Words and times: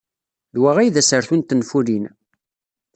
D 0.53 0.55
wa 0.61 0.71
ay 0.77 0.89
d 0.93 0.97
asartu 1.01 1.35
n 1.37 1.41
tenfulin. 1.41 2.05